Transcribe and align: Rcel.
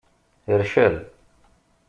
Rcel. 0.61 0.95